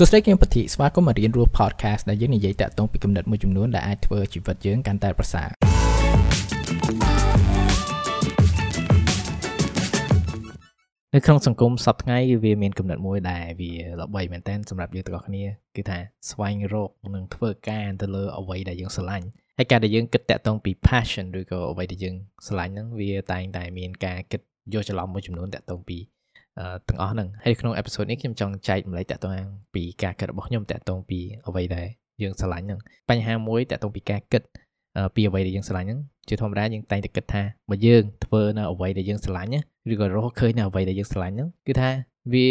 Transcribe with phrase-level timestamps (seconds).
[0.00, 5.48] សួស្តីគឹមពធីស្វាគមន៍មករៀនរស់ podcast ដែលយើងនិយាយតាក់ទងពីគំនិតមួយចំនួនដែលអាចធ្វើជីវិតយើងកាន់តែប្រសើរ
[11.14, 15.44] នៅក្នុងសង្គមសប្តាហ៍ថ្ងៃវាមានគំនិតមួយដែលវាល្បីមែនតើសម្រាប់យើងទាំងអស់គ្នា
[15.76, 15.98] គឺថា
[16.30, 19.26] ស្វែងរកនិងធ្វើការទៅលើអ្វីដែលយើងស្រឡាញ់
[19.58, 22.14] ហើយការដែលយើងគិតតាក់ទងពី passion ឬក៏អ្វីដែលយើង
[22.46, 24.40] ស្រឡាញ់ហ្នឹងវាតែងតែមានការគិត
[24.72, 25.98] យកច្រឡំមួយចំនួនតាក់ទងពី
[26.88, 29.32] ទាំងអស់ហ្នឹងហើយក្នុងអេពីសូតនេះខ្ញុំចង់ចែកម្លែកតាក់ទង
[29.74, 31.18] ពីការគិតរបស់ខ្ញុំតាក់ទងពី
[31.48, 31.86] អ្វីដែល
[32.22, 34.42] យើងស្រឡាញ់ហ្នឹងបញ្ហាមួយតាក់ទងពីការគិត
[35.14, 41.90] ពីអ្វីដែលយើងស្រឡាញ់ហ្នឹងជាធម្មតាយើងតែងតែគិតថាបើយើងធ្វើនៅអ្វីដែលយើងស្រឡាញ់ឬក៏រកឃើញនៅអ្វីដែលយើងស្រឡាញ់ហ្នឹងគឺថា
[42.32, 42.46] វា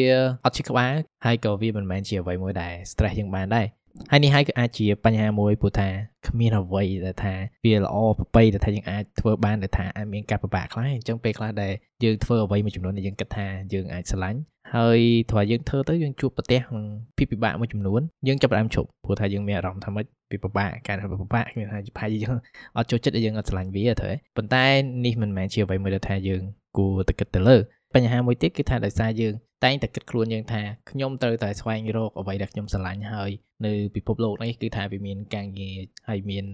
[0.45, 0.93] អត់ជាក្បាល
[1.25, 3.65] ហើយក៏វាមិនមែនជាអ្វីមួយដែល stress យើងបានដែរ
[4.11, 5.89] ហើយនេះហើយក៏អាចជាបញ្ហាមួយព្រោះថា
[6.27, 7.33] គ្មានអ្វីដែលថា
[7.65, 14.39] វាល្អប្រពៃដែលថាយើងអាចធ្វើបានដែលថាអាចមានការពិបាកខ្លះអញ្ចឹងពេលខ្លះដែលយើងធ្វើអ្វីមួយចំនួនដែលយើងគិតថាយើងអាចឆ្លាញ់
[14.75, 16.85] ហើយព្រោះយើងធ្វើទៅយើងជួបប្រទះនឹង
[17.17, 22.35] ពីពិបាកមួយចំនួនយើងចាប់ផ្ដើមឈប់ព្រោះថាយើងមានអារម្មណ៍ថាម៉េចពីពិបាកការពិបាកមានថាប្រហែលយើង
[22.77, 24.65] អត់ចូលចិត្តយើងអត់ឆ្លាញ់វាទៅប៉ុន្តែ
[25.05, 26.43] នេះមិនមែនជាអ្វីមួយដែលថាយើង
[26.77, 27.57] គួរតែគិតទៅលើ
[27.95, 33.31] បញ្ហាមួយទៀតគឺថាដោយសារយើងតែងតែគិតខ្លួនយើងថាខ្ញុំត្រូវតែស្វែងរកអ្វីដែលខ្ញុំស្រឡាញ់ហើយ
[33.65, 35.77] នៅពិភពលោកនេះគឺថាវាមានការងារ
[36.09, 36.45] ហើយមាន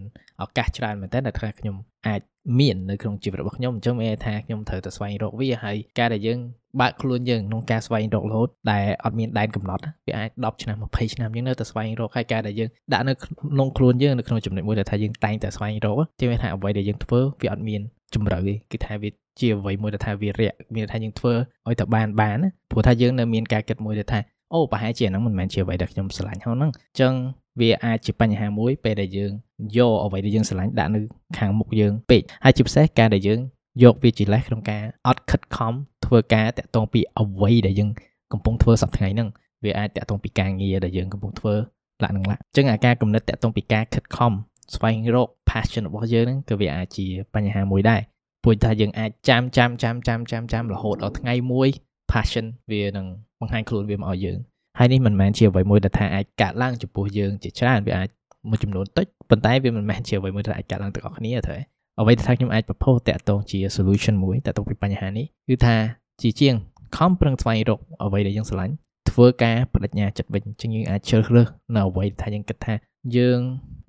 [0.41, 1.75] ឱកាសច្រើនមែនតើដែលថាខ្ញុំ
[2.07, 2.21] អាច
[2.59, 6.39] មាននៅក្នុងជីវិតរបស់ខ្ញុំអញ្ចឹងមានថាខ្ញុំត្រូវតែស្វែងរកវាហើយការដែលយើង
[6.81, 17.81] បើកខ្លួនយើងក្នុងការស្វែងរករហូតដែលអត់មានដែនកំណត់វាអាច10ឆ្នាំ20ឆ្នាំយើងនៅតែស្វែងរកហើយការដែលយើងដាក់នៅក្នុងខ្លួនយើងនៅក្នុងចំណុចមួយដែលថាយើងតែងតែស្វែងរកជាមានថាអ្វីដែលយើងធ្វើវាអត់មាន
[18.13, 21.33] ជំរឿទេគឺថាវា ជាអ្វីមួយដែលថាវារាក់មានថាយើងធ្វើ
[21.67, 22.37] ឲ្យតែបានបាន
[22.71, 24.19] ព្រោះថាយើងនៅមានការគិតមួយដែលថា
[24.53, 27.13] អូប្រហែលជាហ្នឹងមិនមែនជាអ្វីដែលខ្ញុំស្រឡាញ់ហ្នឹងអញ្ចឹង
[27.59, 29.31] វាអាចជាបញ្ហាមួយពេលដែលយើង
[29.77, 30.99] យកអ្វីដែលយើងស្រឡាញ់ដាក់នៅ
[31.37, 33.39] ខាងមុខយើងពេកហើយជាពិសេសការដែលយើង
[33.83, 35.73] យកវាជាលេសក្នុងការអត់ខិតខំ
[36.05, 37.89] ធ្វើការតាក់ទងពីអ្វីដែលយើង
[38.31, 39.29] កំពុងធ្វើសប្តាហ៍ថ្ងៃហ្នឹង
[39.63, 41.55] វាអាចតាក់ទងពីការងារដែលយើងកំពុងធ្វើ
[42.03, 44.31] ឡាក់នឹងឡាក់អញ្ចឹងអាការកំណត់តាក់ទងពីការខិតខំ
[44.75, 48.01] ស្វែងរក passion របស់យើងហ្នឹងក៏វាអាចជាបញ្ហាមួយដែរ
[48.43, 51.69] ព្រោះថាយើងអាចចាំចាំចាំចាំចាំចាំរហូតដល់ថ្ងៃមួយ
[52.11, 53.05] passion វានឹង
[53.39, 54.37] បង្ហាញខ្លួនវាមកឲ្យយើង
[54.77, 58.09] ហើយនេះមិនមែនជាអ្វីមួយដែលថាអាចកាត់ឡើងចំពោះយើងជាច្រើនវាអាច
[58.49, 61.57] មួយចំនួនតិចប៉ុន្តែវាមិនមែនជាអ្វីមួយដែលអាចកាត់ឡើងទាំងអស់គ្នាទេ
[61.99, 65.75] អ្វីដែលថាខ្ញុំអាចប្រពោសតាក់ទងជា solution មួយតាក់ទងពីបញ្ហានេះគឺថា
[66.21, 66.55] ជាជាង
[66.97, 68.73] ខំប្រឹងស្វែងរកអ្វីដែលយើងស្រឡាញ់
[69.09, 72.73] ធ្វើការបដិញ្ញាចិត្តវិញជាងយើងអាចជ្រើសរើសនៅអ្វីថាយើងគិតថា
[73.17, 73.39] យើង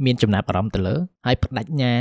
[0.04, 0.94] មានចំណាប់អារម្មណ៍ទៅលើ
[1.26, 1.92] ហើយបដិញ្ញា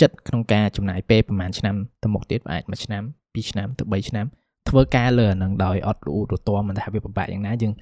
[0.00, 4.26] ចិត្តក្នុងការចំណាយពេលប្រហែលឆ្នាំទៅមុខទៀតអាចមួយឆ្នាំ2ឆ្នាំទៅ3ឆ្នាំ
[4.68, 7.72] ធ្វើការលើអានឹងដោយអត់រអ៊ូរទាំមិនថាវាពិបាកយ៉ាងណាយើង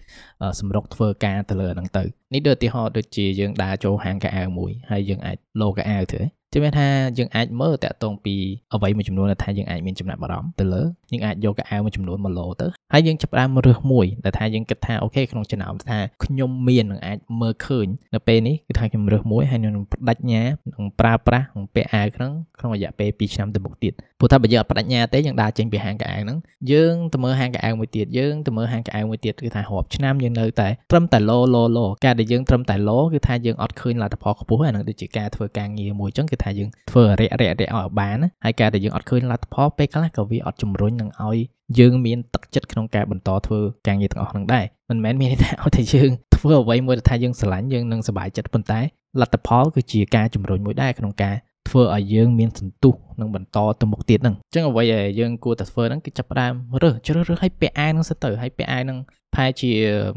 [0.61, 6.21] សម្រុកធ្វើការទៅលើអានឹងទៅនេះដូចឧទាហរណ៍ដូចជាយើងដើរចូលហាងកៅអៅមួយហើយយើងអាចលោកៅអៅទៅ
[6.53, 6.87] ជាមានថា
[7.19, 8.35] យើងអាចមើលតាក់ទងពី
[8.75, 10.83] អ្វីមួយចំនួនដែលថាយើងអាចមានចំណាប់អារម្មណ៍ទៅលើ
[11.13, 20.43] យើងអាចយកកៅអៅមួយចំនួនមកលោទៅហើយយើងចាប់ផ្ដើមរើសមួយដែលថាយើងគិតថាអូខេក្នុងចំណោមថាខ្ញុំមាននឹងអាចមើលឃើញនៅពេលនេះគឺថាខ្ញុំរើសមួយហើយខ្ញុំបដិញ្ញា
[20.75, 26.39] នឹងប្រើប្រាស់ក្នុងពាក់អាវហ្នឹងក្នុងរយៈពេល2ឆ្នាំទៅមុខទៀតព្រោះថាបើយើងអត់បដិញ្ញាទេយើងដើរចេញពីហាងកៅអៅហ្នឹង
[26.73, 41.39] យើងទៅមើលហាងកៅអៅមួយទៀតយើងទៅមើលហាងកៅអៅមួយទៀតគឺថារាប់ឆ្នាំយើងនៅតែត្រឹមតែលោលោលោការដែលយើងត្រឹមតែលោគឺថាយើងអត់ឃើញលទ្ធផលខ្ពស់អាហ្នឹងដូចជាការធ្វើការងារមួយអញ្ចឹងគឺថាយើងធ្វើរយៈរយៈរយៈឲ្យបានហើយការដែលយើងអត់ឃើញលទ្ធផលពេលខ្លះក៏វាអត់ជំរុញនឹងឲ្យ
[41.79, 48.81] យើងមានទឹកចិត្តក្នុងការបន្តធ្វើការងារទាំងអស់ហ្នឹងដែរមិនមែនមានន័យថាឲ្យតែយើងធ្វើអ្វីមួយដែលថាយើងស្រឡាញ់យើងនឹងសប្បាយចិត្តប៉ុន្តែ
[49.21, 51.35] លទ្ធផលគឺជាការជំរុញមួយដែរក្នុងការ
[51.69, 58.99] ធ្វើឲ្យយើងមានសន្ទុះនិងបន្តទៅមុខទៀតហ្នឹងអញ្ចឹងអ្វីដែលយើងគួរតែធ្វើហ្នឹងគឺចាប់ផ្ដើមរើសជ្រើសរើសឲ្យពាក់អាវហ្នឹងសិនទៅឲ្យពាក់អាវហ្នឹង
[59.35, 59.71] ប្រហែលជា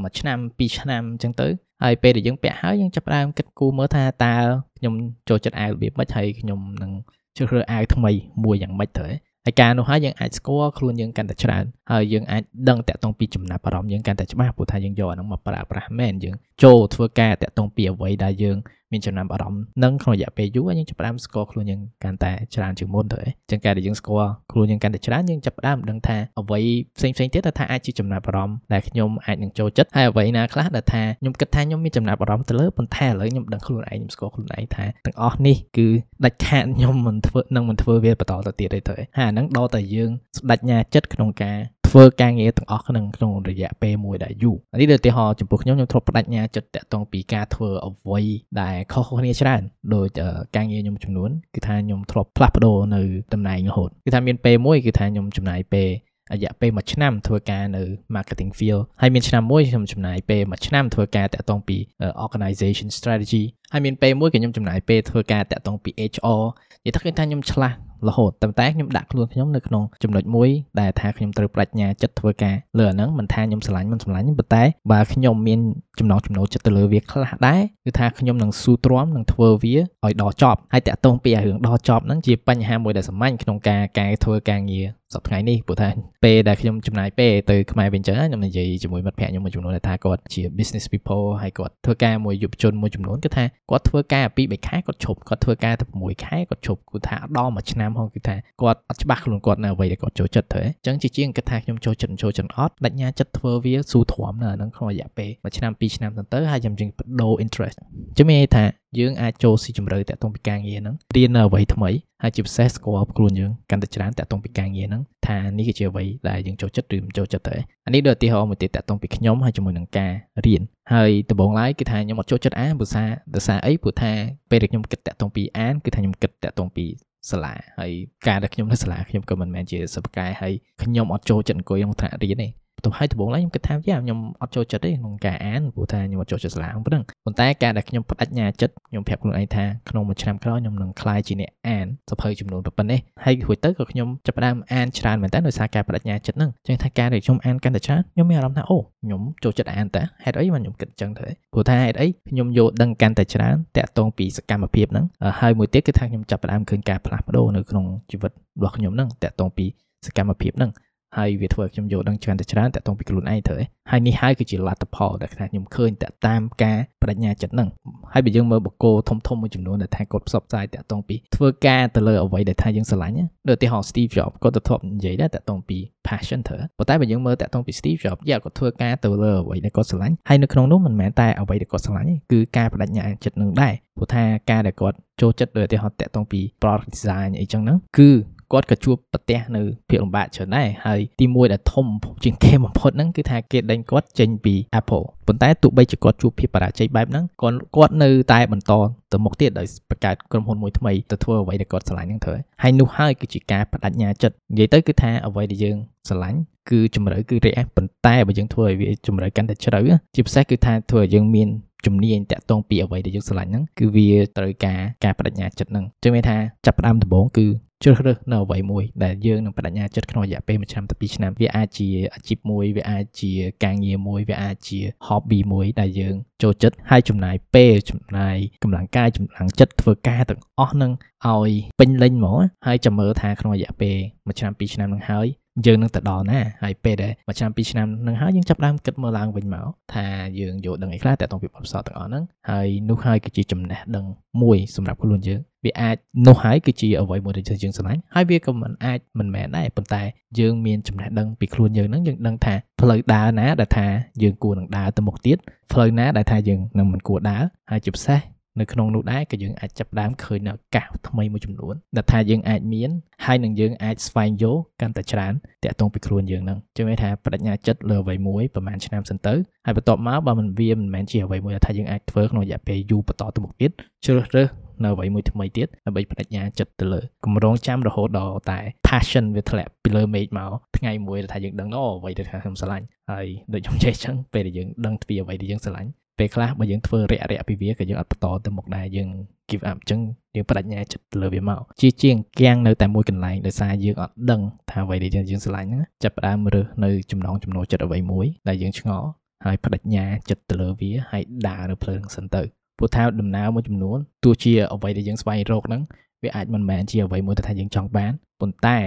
[0.04, 1.48] មួយឆ្នាំ2ឆ្នាំអញ្ចឹងទៅ
[1.84, 4.36] ហើយពេលដែលយើងពាក់ហើយយើងចាប់ផ្ដើមគិតគូរមើលថាតើ
[4.78, 4.94] ខ្ញុំ
[5.30, 6.92] ចូលចិត្តអាវរបៀបម៉េចហើយខ្ញុំនឹង
[7.38, 8.12] ជ្រើសរើសអាវថ្មី
[8.44, 9.08] មួយយ៉ាងម៉េចទៅ
[9.46, 18.58] ហើយការនោះហើយយើងអាចស្គាល់ខ្លួនយើងកាន់តែច្រើនហើយយើងអាចដឹងតាក់ទងពីចំណាប់អារម្មណ៍យើងកាន់តែច្បាស់ព្រោះថាយើងយកអានោះមកប្រើប្រាស់មែនយើងចូលធ្វើការតាក់ទងពីអ្វីដែលយើង
[18.92, 26.60] មានចំណាប់អារម្មណ៍នឹងក្នុងរយៈពេលយូរយើងចាប់ផ្ដើមស្គាល់ខ្លួនយើងកាន់តែច្រើនជាងមុនទៅអញ្ចឹងការដែលយើងស្គាល់ខ្លួនយើងកាន់តែច្រើនយើងចាប់ផ្ដើមដឹងថាអ្វី
[26.98, 35.88] ផ្សេងផ្សេងទៀតដែលថាអាចជាចំណាប់អារម្មណ៍ដែលខ្ញុំអាចនឹងចូលចិត្តហើយអ្វីណាខ្លះដែលថាខ្ញុំគិតថាខ្ញុំមានចំណាប់អារម្មណ៍ទៅលើប៉ុន្តែឥឡូវខ្ញុំដឹងខ្លួនឯងខ្ញុំស្គាល់ខ្លួនឯងថាទាំងអស់នេះគឺ
[36.26, 41.58] ដាច់ខាតខ្ញុំមិនធ្វើនឹងមិនធ្វើវាបន្តទៅទៀតទេទៅហើយអាហ្នឹងដល់តែយើងស្ដេចញាចិត្តក្នុងការ
[41.92, 48.22] ធ្វើការងារទាំងអស់ក្នុងក្នុងរយៈពេលមួយដែលយូរនេះដូចឧទាហរណ៍ចំពោះខ្ញុំខ្ញុំធ្លាប់បដិញ្ញាចិត្តតាក់ទងពីការធ្វើអ្វី
[48.62, 49.62] ដែលខុសគ្នាច្រើន
[49.96, 50.08] ដូច
[50.56, 53.04] ការងារខ្ញុំចំនួនគឺថាខ្ញុំធ្លាប់ផ្លាស់ប្ដូរនៅ
[53.34, 55.90] តំណែងរហូតគឺថាមានពេលមួយគឺថាខ្ញុំចំណាយពេល
[56.34, 57.84] រយៈពេល1ឆ្នាំធ្វើការនៅ
[58.16, 61.78] marketing field ហើយមានឆ្នាំមួយខ្ញុំចំណាយពេល1ឆ្នាំធ្វើការតាក់ទងពី
[62.26, 63.44] organization strategy
[63.74, 66.42] ហើយមានពេលមួយក៏ខ្ញុំចំណាយពេលធ្វើការតាក់ទងពី HR
[66.86, 67.76] និយាយថាគឺថាខ្ញុំឆ្លាស់
[68.08, 75.60] រហូតតែតែខ្ញុំដាក់ខ្លួនខ្ញុំនៅក្នុងចំណុចមួយដែលថាខ្ញុំត្រូវប្រាជ្ញាចិត្តធ្វើការលើអាហ្នឹងមិនថាខ្ញុំស្រឡាញ់មិនស្រឡាញ់ប៉ុន្តែបើខ្ញុំមាន
[76.00, 85.90] ចំណងចំណូលចិត្តទៅលើវាខ្លះដែរគឺថាខ្ញុំនឹងស៊ូទ្រាំនឹងធ្វើវាឲ្យដល់ចប់ហើយតាក់ទងពីរឿងដល់ចប់ហ្នឹងជាបញ្ហាមួយដែលសាមញ្ញក្នុងការការធ្វើការងារសប្តាហ៍ថ្ងៃនេះព្រោះថា
[86.24, 107.78] ពេលដែលខ្ញុំចំណាយពេលទៅខ្មែរវិញចឹងខ្ញុំនិយាយជាមួយមិត្តភ័ក្តិខ្ញុំមួយចំនួនថាគាត់ជា business people ហើយគាត់ធ្វើការមួយយុវជនមួយចំនួនគឺថាគាត់ធ្វើការពី3ខែគាត់ឈប់គាត់ធ្វើការតែ6ខែគាត់ឈប់គឺថាដល់មួយឆ្នាំហ្នឹងគឺថាគាត់អត់ច្បាស់ខ្លួនគាត់នៅអ្វីដែលគាត់ចូលចិត្តទៅអញ្ចឹងជាជាងគិតថាខ្ញុំចូលចិត្តចូលចិត្តអត់បញ្ញាចិត្តធ្វើវាស៊ូទ្រាំនៅហ្នឹងក្នុងរយៈពេលមួយឆ្នាំពីរឆ្នាំទៅហើយខ្ញុំជាងបដូរ interest
[108.18, 108.64] ចឹងមានន័យថា
[109.00, 111.90] យើងអាចចូលស៊ីជម្រៅតាក់ទងពីការងារហ្នឹងរៀននៅអ្វីថ្មី
[112.22, 120.12] ហើយជាពិសេសស្គាល់ខ្លួនយើងកាន់តែច្រើនតាក់ទងពីការងារហ្នឹងថានេះគឺជាអ្វីដែលយើងចូលចិត្តឬមិនចូលចិត្តទៅអានេះដូចឧទាហរណ៍មួយទៀតតាក់ទងពីខ្ញុំហើយជាមួយនឹងការ
[120.46, 120.62] រៀន
[120.94, 123.04] ហើយដំបូងឡើយគឺថាខ្ញុំអត់ចូលចិត្តអានភាសា
[123.34, 124.12] ភាសាអីព្រោះថា
[124.50, 126.86] ពេលដែលខ្ញុំគិតតាក់ទងពីអានគឺថាខ្ញុំគិតតាក់ទងពី
[127.30, 127.92] សាលាហើយ
[128.28, 130.54] ការដែលខ្ញុំនៅសាលាខ្ញុំក៏មិនមែនជាសិស្សកែហើយ
[130.84, 155.06] ខ្ញុំអត់ចូលចិត្តអង្គុយក្នុងថ្នាក់រៀនទេ ទៅហើយដំបូងឡើយខ្ញុំគិតថាយ៉ាខ្ញុំអត់ចូលចិត្តទេក្នុងការអានព្រោះថាខ្ញុំអត់ចូលចិត្តសាលាប៉ុណ្ណឹងប៉ុន្តែការដែលខ្ញុំបដិញ្ញាចិត្តខ្ញុំប្រាប់ខ្លួនឯងថាក្នុងមួយឆ្នាំក្រោយខ្ញុំនឹងក្លាយជាអ្នកអានសភៅចំនួនប៉ុណ្ណេះហើយរួចទៅក៏ខ្ញុំចាប់ផ្ដើមអានច្រើនមែនតើដោយសារការបដិញ្ញាចិត្តហ្នឹងចឹងថាការដែលខ្ញុំអានកាន់តែច្រើនខ្ញុំមានអារម្មណ៍ថាអូខ្ញុំចូលចិត្តអានតើហេតុអីបានខ្ញុំគិតចឹងទៅព្រោះថាហេតុអីខ្ញុំយកដឹងកាន់តែច្រើនតាក់ទងពីសកម្មភាពហ្នឹង
[155.40, 159.66] ហើយមួយទៀតគឺថាខ្ញុំចាប់ផ្ដើមឃើញការផ្លាស់ប្ដូរនៅក្នុងជីវិតរបស់ខ្ញុំហ្នឹងតាក់ទងពី
[160.06, 160.72] សកម្មភាពហ្នឹង
[161.18, 163.58] ហើយវាធ្វើឲ្យខ្ញុំយល់ដឹងច្រើនតែច្រើនតាក់ទងពីខ្លួនឯងទៅ
[163.92, 167.70] ហើយនេះហើយគឺជាលទ្ធផលដែលខ្ញុំឃើញតាក់តាមការបដិញ្ញាចិត្តហ្នឹង
[168.14, 173.16] ហើយបើយើងមើលបកគោធំធំមួយចំនួនដែលថាគាត់ផ្សព្វផ្សាយតាក់ទងពីធ្វើការទៅលើអ្វីដែលថាយើងស្រឡាញ់
[173.50, 175.78] ដូចឧទាហរណ៍ Steve Jobs គាត់ទៅធ្លាប់និយាយដែរតាក់ទងពី
[176.08, 188.12] passion ទៅប៉ុន្តែបើយើងមើលតាក់ទងពី Steve Jobs យ៉ាគាត់ធ្វើការទៅលើអ្វីដែលគាត់ស្រឡាញ់ហើយនៅក្នុងនោះមិនមែនតែអ្វីដែលគាត់ស្រឡាញ់ទេគឺការបដិញ្ញាចិត្តនឹងដែរព្រោះថាការដែលគាត់ចូលចិត្តដោយឧទាហរណ៍តាក់ទងពី product design អីចឹងហ្នឹងគឺ
[188.52, 191.86] គាត់ក៏ជួបប្រទះនៅភាពលំបាកច្រើនដែរហើយទីមួយដែលធំ
[192.24, 198.72] ជាងគេបំផុតហ្នឹងគឺថាគេដេញគាត់ចេញពី Apple ប៉ុន្តែទោះបីជាគាត់ជួបភាពបរាជ័យបែបហ្នឹងគាត់គាត់នៅតែបន្ត
[199.12, 205.78] ទៅមុខទៀតដោយបង្កើតក្រុមហ៊ុនមួយថ្មីទៅធ្វើអ្វីដែលគាត់ស្រឡាញ់ហ្នឹងទៅហើយនោះហើយគឺជាការបដិញ្ញាចិត្តនិយាយទៅគឺថាអ្វីដែលយើង
[206.08, 206.40] ស្រឡាញ់
[206.70, 209.80] គឺជំរឿគឺរយៈប៉ុន្តែបើយើងធ្វើឲ្យវាជំរឿកាន់តែជ្រៅ
[210.16, 211.50] ជាពិសេសគឺថាធ្វើឲ្យយើងមាន
[211.86, 217.48] ជំនាញតាក់ទងពីអ្វីដែលយើងស្រឡាញ់ហ្នឹងគឺវាត្រូវការការបដិញ្ញាចិត្តហ្នឹងចឹងមានថាចាប់ផ្ដើមដំបូងគឺ
[217.84, 223.32] ជ្រើសរើសនៅអ្វីមួយដែលយើងនឹងបដិញ្ញាចិត្តក្នុងរយៈពេល1ឆ្នាំទៅ2ឆ្នាំវាអាចជាអាជីពមួយវាអាចជា
[223.64, 230.92] ការងារមួយវាអាចជា hobby មួយដែលយើងចូលចិត្តហើយចំណាយពេលចំណាយកម្លាំងកាយកម្លាំងចិត្តធ្វើការទាំងអស់នឹង
[231.28, 235.28] ឲ្យពេញលេញហ្មងហើយចាំមើលថាក្នុងរយៈពេល1ឆ្នាំ2ឆ្នាំនឹងហើយ
[235.66, 240.06] យើងនឹងទៅដល់ណាហើយពេលដែលមួយឆ្នាំពីរឆ្នាំនឹងហើយយើងចាប់ដើមគិតមើលឡើងវិញមកថា
[240.40, 244.06] យើងយកដឹងអីខ្លះតែតង់ពីបទពិសោធន៍ទាំងអស់ហ្នឹងហើយនោះហើយគឺជាចំណេះដឹង
[244.42, 245.96] មួយសម្រាប់ខ្លួនយើងវាអាច
[246.28, 250.02] នោះហើយគឺជាអ្វីមួយដែលយើងស្រឡាញ់ហើយវាក៏មិនអាចមិនមែនដែរប៉ុន្តែ
[250.40, 253.88] យើងមានចំណេះដឹងពីខ្លួនយើងហ្នឹងយើងដឹងថាផ្លូវដើរណាដែលថា
[254.24, 255.38] យើងគួរនឹងដើរទៅមុខទៀត
[255.72, 258.22] ផ្លូវណាដែលថាយើងនឹងមិនគួរដើរហើយជាពិសេស
[258.60, 262.90] នៅក្នុងនោះដែរក៏យើងអាចចាប់ដើមឃើញនៅឱកាសថ្មីមួយចំនួនដែលថាយើងអាចមាន
[263.26, 265.34] ហើយនឹងយើងអាចស្វែងយល់កាន់តែច្រើន
[265.64, 269.34] តាក់ទងពីខ្លួនយើងហ្នឹងជឿថាបដិញ្ញាចិត្តលើអ្វីមួយប្រហែលឆ្នាំសិនទៅ
[269.66, 273.72] ហើយបន្ទាប់មកបើមិនវាមិនមែនជាអ្វីមួយដែលថាយើងអាចធ្វើក្នុងរយៈពេលយូរបន្តទៅមុខទៀត
[274.06, 274.50] ជ្រើសរើស
[274.84, 285.90] នៅអ្វីមួយថ្មីទៀតដើម្បីបដិញ្ញាចិត្តទៅលើគម្រោងចាំរហូតដល់តែ passion វាធ្លាក់ពីលើមេឃមកថ្ងៃមួយដែលថាយើងដឹងអូអ្វីដែលថាខ្ញុំស្រឡាញ់ហើយដូចខ្ញុំចេះចឹងពេលដែលយើងដឹងពីអ្វីដែលយើងស្រឡាញ់
[286.22, 289.10] ពេលខ្លះបើយើងធ្វើរយៈរយៈពីវាក៏យើងអត់បន្តទៅមុខដែរយើង
[289.50, 290.02] give up អញ្ចឹង
[290.36, 299.08] យើងបដិញ្ញាចិត្តលើវាមកជាជាងគាំងនៅតែមួយកន្លែងដោយសារយើងអត់ដឹងថាអ្វីដែលយើងស្រឡាញ់ហ្នឹងចាប់ផ្ដើមរើសនៅចំណងចំណូលចិត្តអ្វីមួយដែលយើងឆ្ងល់
[299.46, 302.42] ហើយបដិញ្ញាចិត្តទៅលើវាហើយដើរនៅភ្លើងសិនទៅ
[302.78, 305.82] ព្រោះថាដំណើរមួយចំនួនទោះជាអ្វីដែលយើងស្វែងរកហ្នឹង
[306.24, 308.78] វាអាចមិនមែនជាអ្វីមួយដែលយើងចង់បានប៉ុន្តែ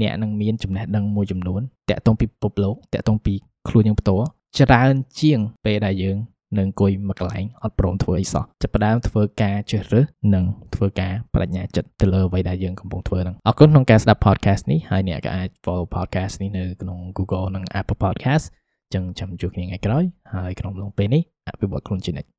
[0.00, 1.60] អ្នកនឹងមានចំណេះដឹងមួយចំនួន
[1.90, 3.34] តាក់ទងពីពិភពលោកតាក់ទងពី
[3.68, 4.26] ខ្លួនយើងផ្ទាល់
[4.58, 6.16] ច្រើនជាងពេលដែលយើង
[6.56, 18.44] នៅអង្គុយមួយកន្លែងអត់ព្រមធ្វើអីសោះចាប់ផ្ដើមធ្វើការជ្រើសរើសនិងធ្វើការបដិញ្ញាចិត្តទៅលើអ្វីដែលយើងកំពុងធ្វើហ្នឹងអរគុណក្នុងការស្ដាប់ podcast នេះហើយអ្នកក៏អាច follow podcast នេះនៅក្នុង Google និង Apple Podcast
[18.94, 22.37] ចឹងចាំជួបគ្នាថ្ងៃក្រោយហើយក្នុងឡងពេលនេះអភិវឌ្ឍខ្លួនជានិច្ច